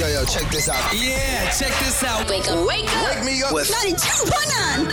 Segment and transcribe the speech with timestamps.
[0.00, 0.82] Yo, yo, check this out.
[0.94, 2.26] Yeah, check this out.
[2.30, 3.16] Wake up, wake up.
[3.16, 4.88] Wake me up with 92.9.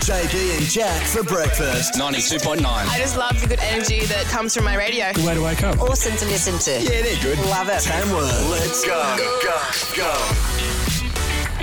[0.00, 1.96] JB and Jack for breakfast.
[1.96, 2.64] 92.9.
[2.64, 5.12] I just love the good energy that comes from my radio.
[5.12, 5.78] Good way to wake up.
[5.78, 6.82] Awesome to listen to.
[6.82, 7.38] Yeah, they're good.
[7.50, 7.82] Love it.
[7.82, 8.50] Tamworth.
[8.50, 9.60] Let's go, go,
[9.94, 10.10] go.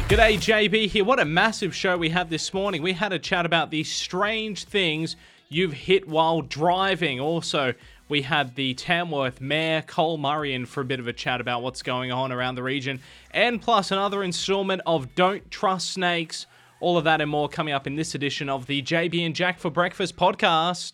[0.08, 1.04] G'day, JB here.
[1.04, 2.84] What a massive show we have this morning.
[2.84, 5.16] We had a chat about the strange things
[5.50, 7.20] you've hit while driving.
[7.20, 7.74] Also,
[8.10, 11.62] we had the Tamworth Mayor, Col Murray, in for a bit of a chat about
[11.62, 13.02] what's going on around the region.
[13.32, 16.46] And plus, another installment of Don't Trust Snakes.
[16.80, 19.60] All of that and more coming up in this edition of the JB and Jack
[19.60, 20.94] for Breakfast podcast.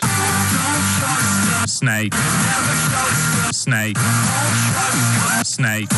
[1.65, 2.13] Snake.
[3.51, 3.97] Snake.
[5.43, 5.89] Snake.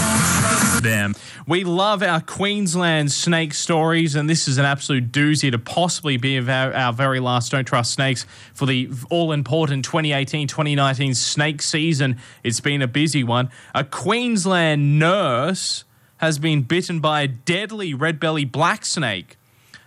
[0.81, 1.15] Them.
[1.47, 6.37] We love our Queensland snake stories, and this is an absolute doozy to possibly be
[6.37, 12.17] our, our very last Don't Trust Snakes for the all important 2018 2019 snake season.
[12.43, 13.49] It's been a busy one.
[13.73, 15.84] A Queensland nurse
[16.17, 19.37] has been bitten by a deadly red belly black snake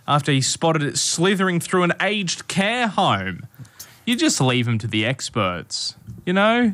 [0.07, 3.47] after he spotted it slithering through an aged care home.
[4.09, 5.93] You just leave him to the experts,
[6.25, 6.73] you know?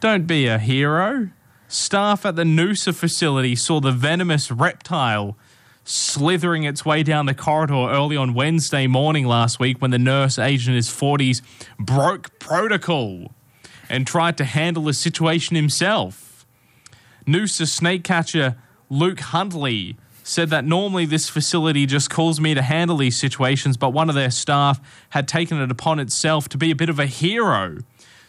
[0.00, 1.30] Don't be a hero.
[1.66, 5.34] Staff at the Noosa facility saw the venomous reptile
[5.84, 10.38] slithering its way down the corridor early on Wednesday morning last week when the nurse,
[10.38, 11.40] aged in his 40s,
[11.78, 13.32] broke protocol
[13.88, 16.44] and tried to handle the situation himself.
[17.26, 18.56] Noosa snake catcher
[18.90, 23.90] Luke Huntley said that normally this facility just calls me to handle these situations, but
[23.90, 24.80] one of their staff
[25.10, 27.78] had taken it upon itself to be a bit of a hero.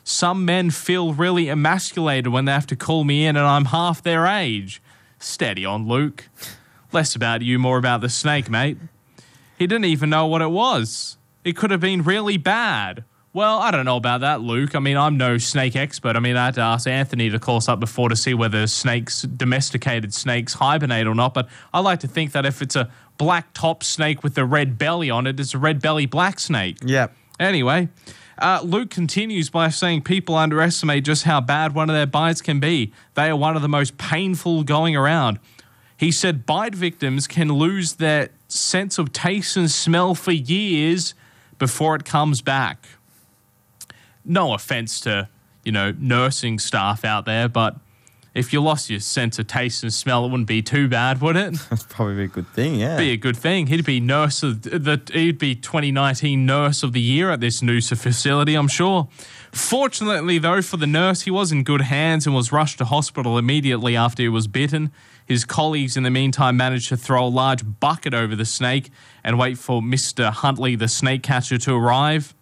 [0.04, 4.04] Some men feel really emasculated when they have to call me in, and I'm half
[4.04, 4.82] their age.
[5.20, 6.28] Steady on, Luke.
[6.92, 8.78] Less about you, more about the snake, mate.
[9.58, 11.18] He didn't even know what it was.
[11.46, 13.06] It could have been really bad.
[13.36, 14.76] Well, I don't know about that, Luke.
[14.76, 16.16] I mean, I'm no snake expert.
[16.16, 18.66] I mean, I had to ask Anthony to call us up before to see whether
[18.66, 21.34] snakes, domesticated snakes, hibernate or not.
[21.34, 24.78] But I like to think that if it's a black top snake with a red
[24.78, 26.78] belly on it, it's a red belly black snake.
[26.86, 27.14] Yep.
[27.38, 27.90] Anyway,
[28.40, 32.62] uh, Luke continues by saying people underestimate just how bad one of their bites can
[32.62, 32.94] be.
[33.16, 35.40] They are one of the most painful going around.
[35.98, 41.14] He said bite victims can lose their sense of taste and smell for years
[41.60, 42.88] before it comes back.
[44.26, 45.30] No offense to,
[45.64, 47.78] you know, nursing staff out there, but
[48.36, 51.38] if you lost your sense of taste and smell, it wouldn't be too bad, would
[51.38, 51.54] it?
[51.70, 52.98] That's probably a good thing, yeah.
[52.98, 53.68] be a good thing.
[53.68, 57.98] He'd be nurse of the he'd be 2019 nurse of the year at this Noosa
[57.98, 59.08] facility, I'm sure.
[59.54, 63.38] Fortunately, though, for the nurse, he was in good hands and was rushed to hospital
[63.38, 64.92] immediately after he was bitten.
[65.26, 68.92] His colleagues, in the meantime, managed to throw a large bucket over the snake
[69.24, 70.30] and wait for Mr.
[70.30, 72.36] Huntley, the snake catcher, to arrive.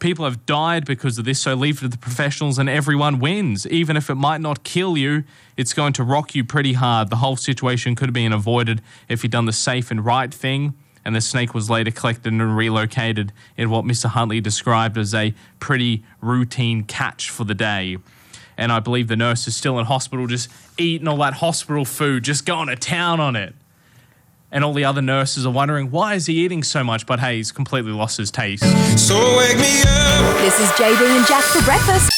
[0.00, 3.66] People have died because of this, so leave it to the professionals and everyone wins.
[3.68, 5.24] Even if it might not kill you,
[5.56, 7.10] it's going to rock you pretty hard.
[7.10, 10.74] The whole situation could have been avoided if you'd done the safe and right thing,
[11.04, 14.06] and the snake was later collected and relocated in what Mr.
[14.06, 17.96] Huntley described as a pretty routine catch for the day.
[18.56, 22.24] And I believe the nurse is still in hospital, just eating all that hospital food,
[22.24, 23.54] just going to town on it.
[24.54, 27.06] And all the other nurses are wondering, why is he eating so much?
[27.06, 28.62] But hey, he's completely lost his taste.
[28.96, 30.36] So wake me up.
[30.38, 32.10] This is JB and Jack for breakfast.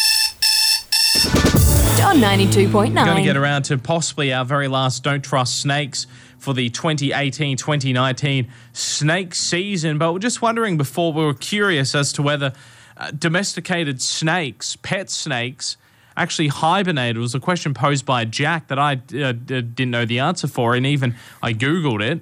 [2.04, 2.94] On 92.9.
[2.94, 6.06] We're Going to get around to possibly our very last Don't Trust Snakes
[6.38, 9.96] for the 2018 2019 snake season.
[9.96, 12.52] But we're just wondering before we were curious as to whether
[12.98, 15.78] uh, domesticated snakes, pet snakes,
[16.16, 17.16] actually hibernate.
[17.16, 20.48] It was a question posed by Jack that I uh, d- didn't know the answer
[20.48, 22.20] for, and even I Googled it.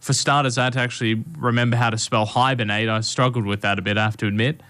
[0.00, 2.88] For starters, I had to actually remember how to spell hibernate.
[2.88, 4.60] I struggled with that a bit, I have to admit.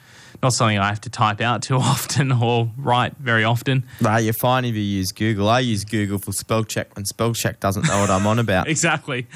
[0.42, 3.84] Not something I have to type out too often or write very often.
[4.00, 5.48] Nah, you're fine if you use Google.
[5.48, 8.66] I use Google for spell check when spell check doesn't know what I'm on about.
[8.82, 9.26] Exactly.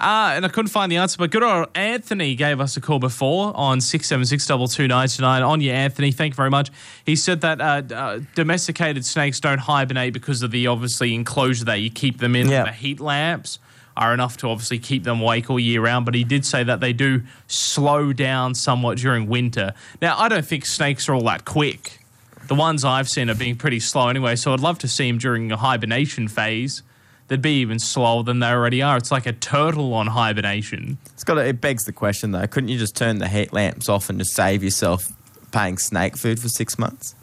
[0.00, 3.00] Uh, and I couldn't find the answer, but good old Anthony gave us a call
[3.00, 6.12] before on 676 On you, Anthony.
[6.12, 6.70] Thank you very much.
[7.04, 11.80] He said that uh, uh, domesticated snakes don't hibernate because of the obviously enclosure that
[11.80, 12.48] you keep them in.
[12.48, 12.64] Yeah.
[12.64, 13.58] The heat lamps
[13.96, 16.80] are enough to obviously keep them awake all year round, but he did say that
[16.80, 19.72] they do slow down somewhat during winter.
[20.02, 22.00] Now, I don't think snakes are all that quick.
[22.48, 25.18] The ones I've seen are being pretty slow anyway, so I'd love to see them
[25.18, 26.82] during a hibernation phase.
[27.28, 28.98] They'd be even slower than they already are.
[28.98, 30.98] It's like a turtle on hibernation.
[31.14, 31.34] It's got.
[31.34, 32.46] To, it begs the question though.
[32.46, 35.10] Couldn't you just turn the heat lamps off and just save yourself
[35.50, 37.14] paying snake food for six months?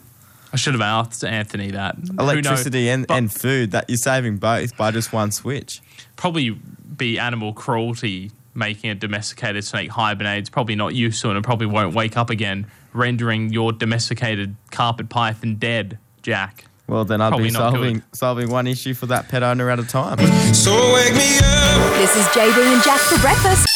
[0.52, 1.96] I should have asked Anthony that.
[2.18, 5.80] Electricity and, But and food that you're saving both by just one switch.
[6.22, 10.38] Probably be animal cruelty making a domesticated snake hibernate.
[10.38, 15.08] It's probably not useful and it probably won't wake up again, rendering your domesticated carpet
[15.08, 16.66] python dead, Jack.
[16.86, 19.84] Well, then I'd Probably be solving solving one issue for that pet owner at a
[19.84, 20.18] time.
[20.54, 21.92] So wake me up.
[21.98, 23.66] This is JB and Jack for breakfast.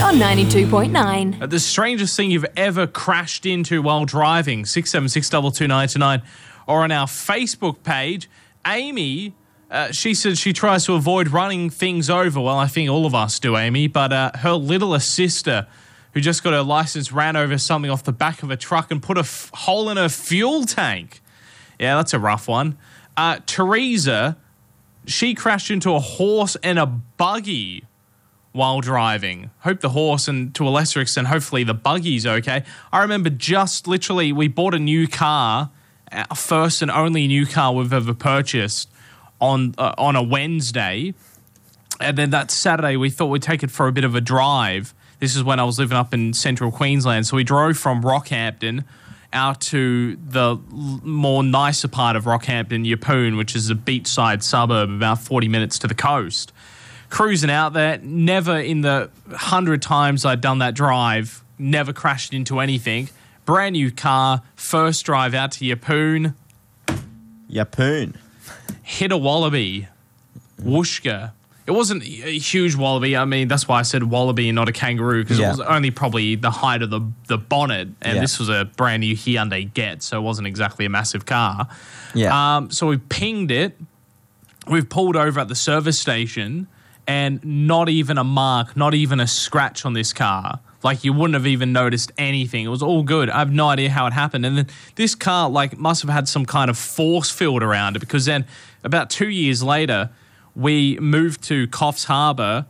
[0.00, 1.42] On 92.9.
[1.42, 5.34] Uh, The strangest thing you've ever crashed into while driving, 676
[6.68, 8.30] or on our Facebook page.
[8.64, 9.34] Amy,
[9.70, 12.40] uh, she said she tries to avoid running things over.
[12.40, 15.66] Well, I think all of us do, Amy, but uh, her littlest sister,
[16.12, 19.02] who just got her license, ran over something off the back of a truck and
[19.02, 21.20] put a f- hole in her fuel tank.
[21.80, 22.78] Yeah, that's a rough one.
[23.16, 24.36] Uh, Teresa,
[25.06, 27.84] she crashed into a horse and a buggy
[28.52, 29.50] while driving.
[29.60, 32.62] Hope the horse and to a lesser extent, hopefully the buggy's okay.
[32.92, 35.70] I remember just literally, we bought a new car,
[36.12, 38.88] our first and only new car we've ever purchased
[39.40, 41.14] on uh, on a Wednesday,
[42.00, 44.94] and then that Saturday we thought we'd take it for a bit of a drive.
[45.18, 48.84] This is when I was living up in central Queensland, so we drove from Rockhampton
[49.32, 55.20] out to the more nicer part of Rockhampton, Yeppoon, which is a beachside suburb about
[55.20, 56.52] 40 minutes to the coast
[57.10, 57.98] cruising out there.
[57.98, 63.08] Never in the hundred times I'd done that drive, never crashed into anything.
[63.44, 66.34] Brand new car, first drive out to Yeppoon,
[67.50, 68.16] Yeppoon.
[68.88, 69.88] Hit a wallaby,
[70.62, 71.32] whooshka.
[71.66, 72.06] It wasn't a
[72.38, 73.16] huge wallaby.
[73.16, 75.46] I mean, that's why I said wallaby and not a kangaroo because Yeah.
[75.48, 78.20] it was only probably the height of the the bonnet, and Yeah.
[78.20, 81.66] this was a brand new Hyundai Getz, so it wasn't exactly a massive car.
[82.14, 82.56] Yeah.
[82.58, 83.76] Um, so we pinged it.
[84.68, 86.68] We've pulled over at the service station,
[87.08, 90.60] and not even a mark, not even a scratch on this car.
[90.86, 92.64] Like you wouldn't have even noticed anything.
[92.64, 93.28] It was all good.
[93.28, 94.46] I have no idea how it happened.
[94.46, 97.98] And then this car, like, must have had some kind of force field around it
[97.98, 98.46] because then,
[98.84, 100.10] about two years later,
[100.54, 102.66] we moved to Coffs Harbour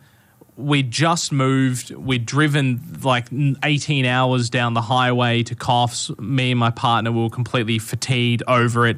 [0.57, 1.91] we just moved.
[1.95, 3.27] We'd driven like
[3.63, 6.19] 18 hours down the highway to Coffs.
[6.19, 8.97] Me and my partner we were completely fatigued over it,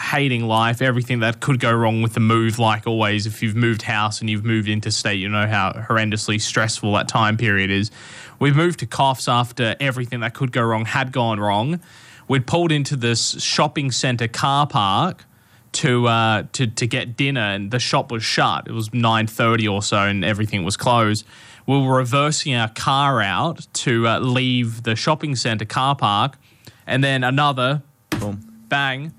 [0.00, 2.58] hating life, everything that could go wrong with the move.
[2.58, 6.92] Like always, if you've moved house and you've moved interstate, you know how horrendously stressful
[6.94, 7.90] that time period is.
[8.38, 11.80] We moved to Coffs after everything that could go wrong had gone wrong.
[12.28, 15.26] We'd pulled into this shopping centre car park
[15.72, 18.66] to uh, to to get dinner, and the shop was shut.
[18.66, 21.26] It was nine thirty or so, and everything was closed.
[21.66, 26.38] We were reversing our car out to uh, leave the shopping centre car park,
[26.86, 28.64] and then another Boom.
[28.68, 29.12] bang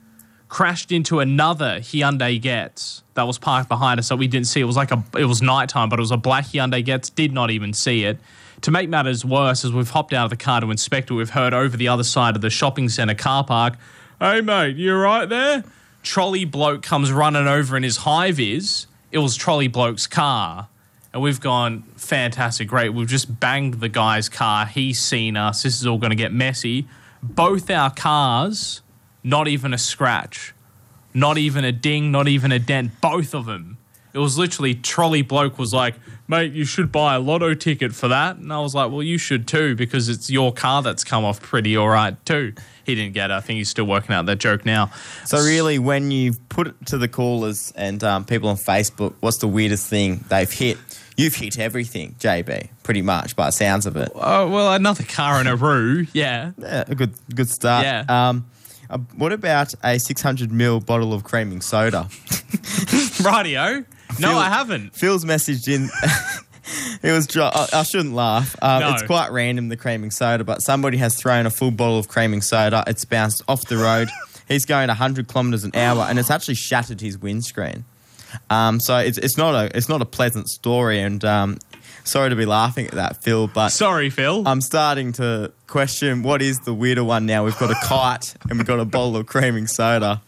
[0.52, 4.60] crashed into another Hyundai Getz that was parked behind us that we didn't see.
[4.60, 7.10] It was like a it was nighttime, but it was a black Hyundai Getz.
[7.10, 8.20] Did not even see it.
[8.64, 11.30] To make matters worse, as we've hopped out of the car to inspect it, we've
[11.30, 13.76] heard over the other side of the shopping centre car park,
[14.20, 15.64] "Hey mate, you right there?"
[16.04, 18.88] Trolley bloke comes running over in his high vis.
[19.10, 20.68] It was trolley bloke's car.
[21.14, 22.94] And we've gone, fantastic, great.
[22.94, 24.66] We've just banged the guy's car.
[24.66, 25.64] He's seen us.
[25.64, 26.88] This is all going to get messy.
[27.22, 28.82] Both our cars,
[29.24, 30.54] not even a scratch,
[31.14, 33.00] not even a ding, not even a dent.
[33.02, 33.78] Both of them.
[34.14, 35.96] It was literally trolley bloke was like,
[36.28, 38.36] mate, you should buy a lotto ticket for that.
[38.36, 41.42] And I was like, well, you should too because it's your car that's come off
[41.42, 42.54] pretty all right too.
[42.86, 43.34] He didn't get it.
[43.34, 44.92] I think he's still working out that joke now.
[45.26, 49.38] So really, when you put it to the callers and um, people on Facebook, what's
[49.38, 50.78] the weirdest thing they've hit?
[51.16, 54.12] You've hit everything, JB, pretty much, by the sounds of it.
[54.16, 56.08] Oh, well, another car in a roo.
[56.14, 56.52] Yeah.
[56.58, 57.86] Yeah, a good good start.
[57.86, 58.06] Yeah.
[58.10, 58.48] Um,
[58.92, 62.08] uh, what about a 600 ml bottle of creaming soda?
[63.24, 63.84] Radio.
[64.20, 64.96] No, Phil- I haven't.
[64.96, 65.90] Phil's messaged in.
[67.04, 67.28] it was.
[67.28, 68.56] dry- I, I shouldn't laugh.
[68.62, 68.94] Um, No.
[68.94, 72.42] It's quite random the creaming soda, but somebody has thrown a full bottle of creaming
[72.42, 72.84] soda.
[72.88, 74.10] It's bounced off the road.
[74.48, 77.86] He's going 100 kilometers an hour, and it's actually shattered his windscreen.
[78.50, 81.58] Um, so it's it's not a it's not a pleasant story, and um,
[82.04, 84.44] sorry to be laughing at that, Phil, but Sorry, Phil.
[84.48, 87.46] I'm starting to question what is the weirder one now.
[87.46, 90.22] We've got a kite and we've got a bottle of creaming soda.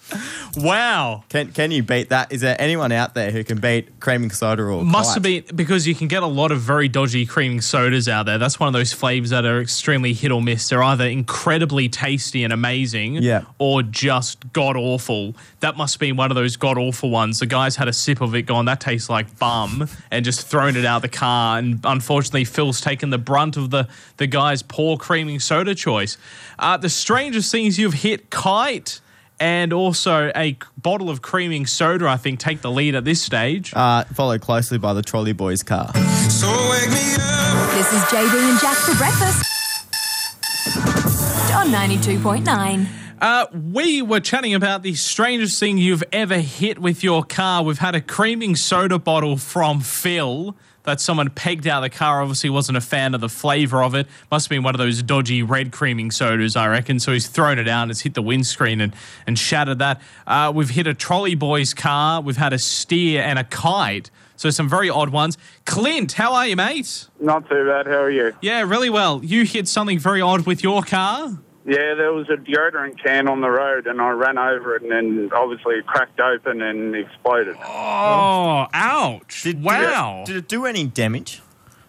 [0.58, 1.24] Wow.
[1.30, 2.32] Can can you beat that?
[2.32, 5.88] Is there anyone out there who can beat creaming soda or Must have been because
[5.88, 8.38] you can get a lot of very dodgy creaming sodas out there.
[8.38, 10.70] That's one of those flavors that are extremely hit or miss.
[10.70, 13.44] They're either incredibly tasty and amazing, Yeah.
[13.58, 15.36] or just god awful.
[15.62, 17.40] That must have been one of those god awful ones.
[17.40, 20.76] The guys had a sip of it, gone, that tastes like bum, and just thrown
[20.76, 21.58] it out the car.
[21.58, 26.18] And unfortunately, Phil's taken the brunt of the the guy's poor creaming soda choice.
[26.60, 29.00] Uh, the strangest things you've hit, kite.
[29.40, 33.74] And also a bottle of creaming soda, I think, take the lead at this stage.
[33.74, 35.94] Uh, followed closely by the trolley boys car.
[36.30, 37.74] So wake me up.
[37.74, 39.50] This is JB and Jack for breakfast.
[41.54, 42.88] On 92.9.
[43.22, 47.64] Uh, we were chatting about the strangest thing you've ever hit with your car.
[47.64, 52.22] We've had a creaming soda bottle from Phil that someone pegged out the car.
[52.22, 54.08] Obviously, wasn't a fan of the flavour of it.
[54.32, 57.00] Must have been one of those dodgy red creaming sodas, I reckon.
[57.00, 60.02] So he's thrown it out and it's hit the windscreen and, and shattered that.
[60.28, 62.22] Uh, we've hit a trolley boy's car.
[62.22, 64.10] We've had a steer and a kite.
[64.36, 65.38] So some very odd ones.
[65.66, 67.08] Clint, how are you, mate?
[67.20, 67.88] Not too bad.
[67.88, 68.36] How are you?
[68.42, 69.24] Yeah, really well.
[69.24, 71.38] You hit something very odd with your car.
[71.66, 74.92] Yeah, there was a deodorant can on the road, and I ran over it, and
[74.92, 77.56] then obviously it cracked open and exploded.
[77.64, 79.44] Oh, ouch!
[79.44, 80.24] Did, wow.
[80.26, 81.42] Did it, did it do any damage?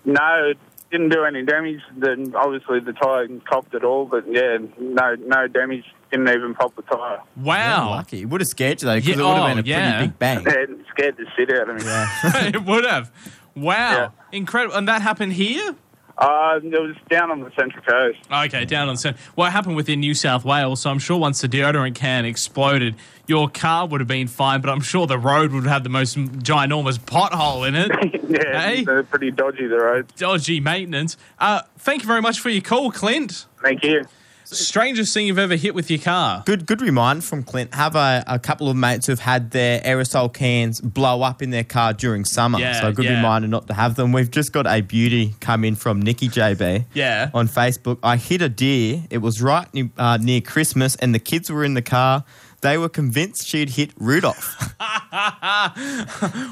[0.05, 0.59] No, it
[0.93, 1.81] didn't do any damage.
[1.97, 5.85] Then obviously the tyre copped it all, but yeah, no, no damage.
[6.13, 7.21] Didn't even pop the tyre.
[7.37, 7.91] wow.
[7.91, 8.21] Lucky.
[8.21, 9.97] It would have scared you though, because Yeah, it would have oh, been a yeah.
[9.99, 10.45] pretty big bang.
[10.47, 11.83] It scared the shit out of me.
[12.57, 13.11] it would have.
[13.57, 13.91] Wow.
[13.93, 14.09] Yeah.
[14.31, 14.77] Incredible.
[14.77, 15.75] And that happened here?
[16.17, 18.19] Uh, it was down on the Central Coast.
[18.31, 19.19] Okay, down on the center.
[19.35, 22.95] Well, happened within New South Wales, so I'm sure once the deodorant can exploded,
[23.27, 26.17] your car would have been fine, but I'm sure the road would have the most
[26.17, 27.91] ginormous pothole in it.
[28.29, 28.85] yeah, Hey?
[28.85, 30.13] they're pretty dodgy the roads.
[30.15, 31.17] Dodgy maintenance.
[31.39, 33.47] Uh, thank you very much for your call, Clint.
[33.63, 34.05] Thank you.
[34.45, 36.43] Strangest thing you've ever hit with your car.
[36.45, 37.75] Good, good reminder from Clint.
[37.75, 41.65] Have a, a couple of mates who've had their aerosol cans blow up in their
[41.65, 42.59] car during summer.
[42.59, 43.17] Yeah, so a good yeah.
[43.17, 44.13] reminder not to have them.
[44.13, 46.85] We've just got a beauty come in from Nikki JB.
[46.93, 47.31] Yeah.
[47.33, 49.05] On Facebook, I hit a deer.
[49.11, 52.25] It was right near, uh, near Christmas, and the kids were in the car.
[52.61, 54.75] They were convinced she'd hit Rudolph.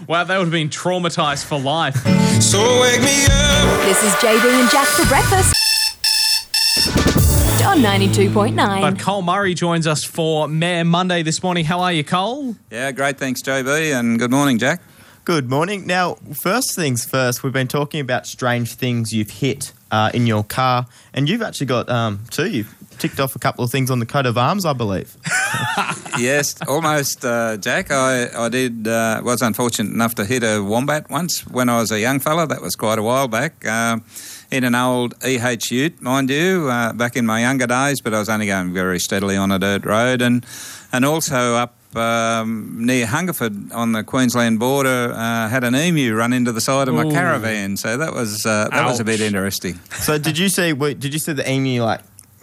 [0.09, 1.97] Wow, they would have been traumatized for life.
[2.41, 3.85] So wake me up.
[3.87, 5.62] This is JB and Jack for breakfast
[7.65, 8.81] on 92.9.
[8.81, 11.65] But Col Murray joins us for Mayor Monday this morning.
[11.65, 12.57] How are you, Col?
[12.71, 13.19] Yeah, great.
[13.19, 14.83] Thanks, JB, and good morning, Jack.
[15.25, 15.87] Good morning.
[15.87, 20.43] Now, first things first, we've been talking about strange things you've hit uh, in your
[20.43, 22.51] car, and you've actually got um, two.
[22.51, 25.17] You've ticked off a couple of things on the coat of arms, I believe.
[26.19, 27.91] yes, almost, uh, Jack.
[27.91, 31.93] I, I did uh, was unfortunate enough to hit a wombat once when I was
[31.93, 32.47] a young fella.
[32.47, 33.65] That was quite a while back.
[33.65, 33.99] Uh,
[34.51, 38.19] in an old EH Ute, mind you, uh, back in my younger days, but I
[38.19, 40.45] was only going very steadily on a dirt road, and
[40.93, 46.33] and also up um, near Hungerford on the Queensland border, uh, had an emu run
[46.33, 47.11] into the side of my Ooh.
[47.11, 47.77] caravan.
[47.77, 49.79] So that was uh, that was a bit interesting.
[50.01, 50.73] So, did you see?
[50.73, 52.01] Did you see the emu like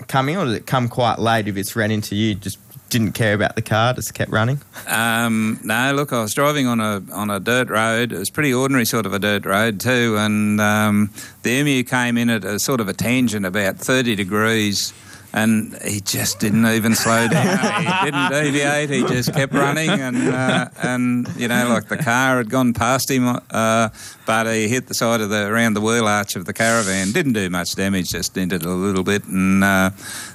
[0.07, 1.47] coming, or did it come quite late?
[1.47, 2.57] If it's ran into you, just
[2.89, 4.59] didn't care about the car, just kept running.
[4.87, 8.11] Um, no, look, I was driving on a on a dirt road.
[8.11, 11.11] It was pretty ordinary sort of a dirt road too, and um,
[11.43, 14.93] the emu came in at a sort of a tangent about thirty degrees.
[15.31, 17.83] And he just didn't even slow down.
[17.83, 18.89] he didn't deviate.
[18.89, 23.11] He just kept running, and uh, and you know, like the car had gone past
[23.11, 23.89] him, uh,
[24.25, 27.11] but he hit the side of the around the wheel arch of the caravan.
[27.11, 29.91] Didn't do much damage, just dented a little bit, and uh,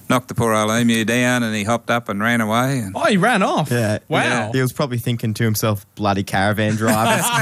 [0.09, 1.43] knocked the poor old emu down.
[1.43, 2.81] And he hopped up and ran away.
[2.81, 3.71] And Oh, he ran off.
[3.71, 3.99] Yeah.
[4.09, 4.51] Wow.
[4.53, 7.25] He was probably thinking to himself, "Bloody caravan drivers."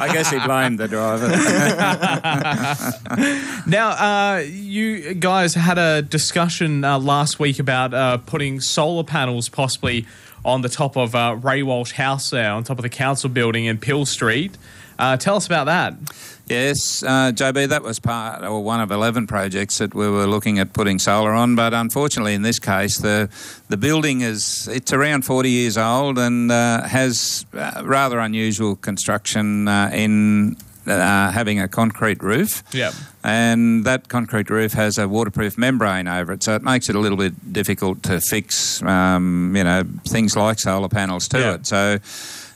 [0.00, 1.28] I guess he blamed the driver.
[3.66, 9.48] Now, uh, you guys had a discussion uh, last week about uh, putting solar panels
[9.48, 10.06] possibly
[10.48, 13.66] on the top of uh, Ray Walsh House there, on top of the council building
[13.66, 14.56] in Peel Street.
[14.98, 15.94] Uh, tell us about that.
[16.48, 20.58] Yes, uh, JB, that was part or one of 11 projects that we were looking
[20.58, 21.54] at putting solar on.
[21.54, 23.28] But unfortunately, in this case, the
[23.68, 29.68] the building is it's around 40 years old and uh, has uh, rather unusual construction
[29.68, 30.56] uh, in
[30.90, 32.62] uh, having a concrete roof.
[32.72, 32.92] Yeah.
[33.24, 36.98] And that concrete roof has a waterproof membrane over it, so it makes it a
[37.00, 41.54] little bit difficult to fix, um, you know, things like solar panels to Yeah.
[41.54, 41.66] it.
[41.66, 41.98] So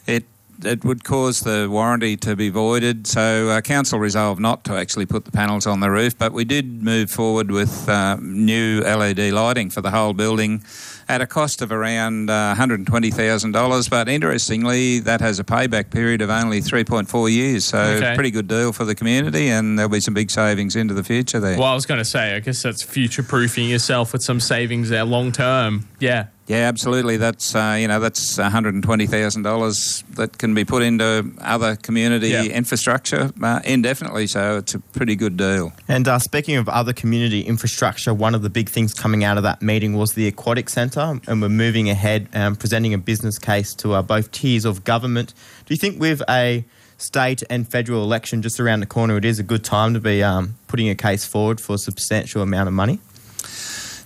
[0.07, 0.25] it
[0.65, 3.07] it would cause the warranty to be voided.
[3.07, 6.45] So uh, council resolved not to actually put the panels on the roof, but we
[6.45, 10.63] did move forward with uh, new LED lighting for the whole building
[11.09, 13.91] at a cost of around uh, $120,000.
[13.91, 17.65] But interestingly, that has a payback period of only 3.4 years.
[17.65, 18.15] So Okay.
[18.15, 21.41] pretty good deal for the community, and there'll be some big savings into the future
[21.41, 21.59] there.
[21.59, 24.89] Well, I was going to say, I guess that's future proofing yourself with some savings
[24.89, 25.89] there long term.
[25.99, 26.27] Yeah.
[26.53, 27.17] Yeah, absolutely.
[27.17, 30.83] That's uh, you know that's one hundred and twenty thousand dollars that can be put
[30.83, 32.43] into other community Yeah.
[32.45, 34.27] infrastructure uh, indefinitely.
[34.27, 35.73] So it's a pretty good deal.
[35.89, 39.45] And uh, speaking of other community infrastructure, one of the big things coming out of
[39.45, 43.73] that meeting was the Aquatic Centre, and we're moving ahead um, presenting a business case
[43.77, 45.33] to uh, both tiers of government.
[45.65, 46.67] Do you think with a
[46.99, 50.23] state and federal election just around the corner, it is a good time to be
[50.23, 52.99] um, putting a case forward for a substantial amount of money?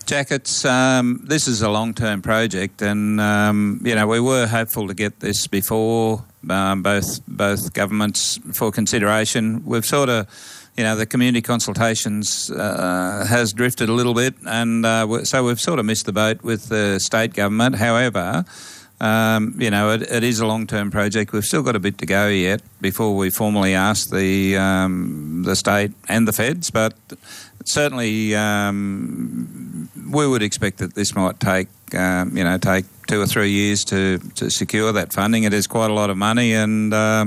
[0.07, 4.87] Jack, it's, um, this is a long-term project, and um, you know we were hopeful
[4.87, 9.65] to get this before um, both both governments for consideration.
[9.67, 10.29] We've sort of,
[10.77, 15.61] you know, the community consultations uh, has drifted a little bit, and uh, so we've
[15.61, 17.75] sort of missed the boat with the state government.
[17.75, 18.45] However.
[18.99, 21.35] Um, you know, it, it is a long-term project.
[21.35, 25.55] We've still got a bit to go yet before we formally ask the um, the
[25.55, 26.95] state and the feds, but
[27.67, 33.27] certainly um, we would expect that this might take um, you know take two or
[33.27, 35.45] three years to, to secure that funding.
[35.45, 37.27] It is quite a lot of money, and uh,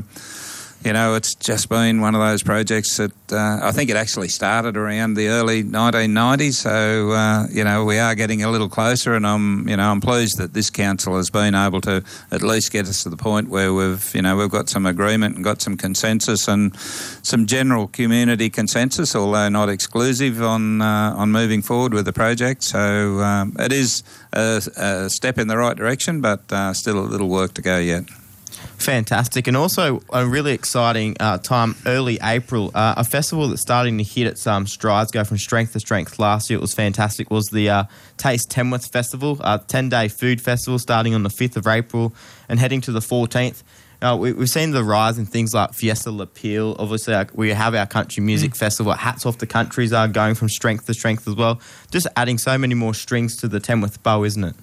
[0.84, 4.30] you know it's just been one of those projects that uh, I think it actually
[4.30, 6.54] started around the early 1990s.
[6.54, 10.00] So uh, you know we are getting a little closer, and I'm you know I'm
[10.00, 13.50] pleased that this council has been able to at least get us to the point
[13.50, 17.88] where we've you know we've got some agreement and got some consensus and some general
[17.88, 22.64] community consensus, although not exclusive on uh, on moving forward with the project.
[22.64, 27.02] So um, it is a, a step in the right direction, but uh, still a
[27.02, 28.06] little work to go yet.
[28.80, 33.98] Fantastic, and also a really exciting uh, time, early April, uh, a festival that's starting
[33.98, 36.18] to hit its um, strides, go from strength to strength.
[36.18, 37.30] Last year it was fantastic.
[37.30, 37.84] Was the uh,
[38.18, 42.14] Taste Tamworth Festival, a ten-day food festival starting on the fifth of April
[42.48, 43.64] and heading to the fourteenth.
[44.02, 46.76] Uh, we, we've seen the rise in things like Fiesta La Peel.
[46.80, 48.94] Obviously, we have our country music festival.
[48.94, 51.60] Hats off the countries are going from strength to strength as well.
[51.92, 54.56] Just adding so many more strings to the Tamworth bow, isn't it?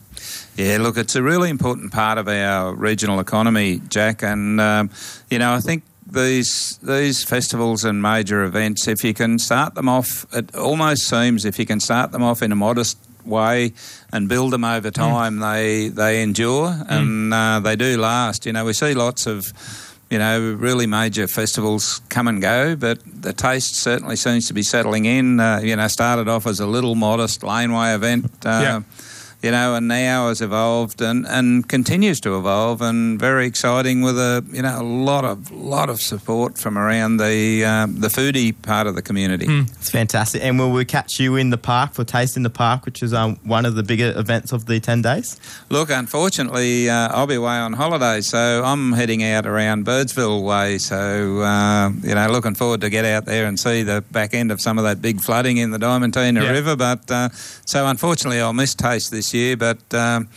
[0.57, 4.91] Yeah, look, it's a really important part of our regional economy, Jack, and um,
[5.31, 9.89] you know I think these these festivals and major events, if you can start them
[9.89, 13.73] off, it almost seems if you can start them off in a modest way
[14.13, 18.47] and build them over time, they they endure and uh, they do last.
[18.47, 19.53] You know, we see lots of
[20.11, 24.63] you know, really major festivals come and go, but the taste certainly seems to be
[24.63, 25.41] settling in.
[25.41, 28.27] Uh, you know, started off as a little modest laneway event.
[28.45, 28.81] Uh, Yeah.
[29.47, 34.19] You know, and now has evolved and, and continues to evolve, and very exciting with
[34.19, 38.61] a you know a lot of lot of support from around the um, the foodie
[38.63, 39.47] part of the community.
[39.49, 40.43] It's fantastic.
[40.43, 43.15] And will we catch you in the park for Taste in the Park, which is
[43.15, 45.39] um, one of the bigger events of the 10 days?
[45.71, 50.79] Look, unfortunately, uh, I'll be away on holiday, so I'm heading out around Birdsville way.
[50.79, 54.51] So, uh, you know, looking forward to get out there and see the back end
[54.51, 56.51] of some of that big flooding in the Diamantina Yeah.
[56.51, 56.75] River.
[56.75, 57.29] But uh,
[57.65, 59.36] so, unfortunately, I'll miss Taste this year.
[59.57, 60.29] But um,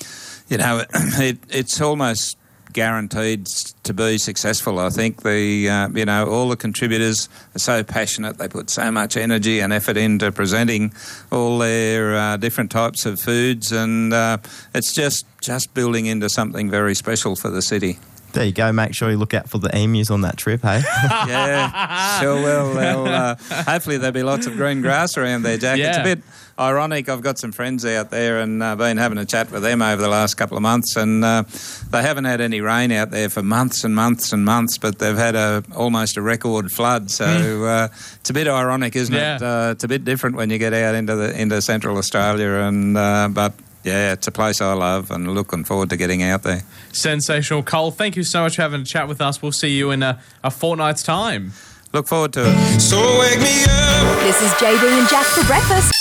[0.48, 2.38] you know, it, it's almost
[2.72, 3.48] guaranteed
[3.84, 4.78] to be successful.
[4.80, 8.38] I think the uh, you know all the contributors are so passionate.
[8.38, 10.94] They put so much energy and effort into presenting
[11.32, 14.38] all their uh, different types of foods, and uh,
[14.74, 17.98] it's just just building into something very special for the city.
[18.32, 18.72] There you go.
[18.72, 20.82] Make sure you look out for the emus on that trip, hey?
[21.28, 23.08] yeah, sure will.
[23.08, 25.80] Uh, hopefully, there'll be lots of green grass around there, Jack.
[25.80, 26.04] It's a Yeah.
[26.16, 26.24] bit
[26.60, 27.08] ironic.
[27.10, 30.02] I've got some friends out there and uh, been having a chat with them over
[30.02, 31.44] the last couple of months, and uh,
[31.90, 35.18] they haven't had any rain out there for months and months and months, but they've
[35.18, 37.10] had a almost a record flood.
[37.10, 37.88] So uh,
[38.20, 39.42] it's a bit ironic, isn't it?
[39.42, 42.98] Uh, it's a bit different when you get out into the into Central Australia, and
[42.98, 43.54] uh, but.
[43.82, 46.64] Yeah, it's a place I love and looking forward to getting out there.
[46.92, 47.64] Sensational.
[47.64, 49.42] Col, thank you so much for having a chat with us.
[49.42, 51.54] We'll see you in a, a fortnight's time.
[51.94, 52.80] Look forward to it.
[52.82, 54.20] So wake me up.
[54.20, 55.99] This is JB and Jack for breakfast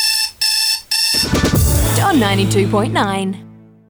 [2.08, 3.47] on 92.9.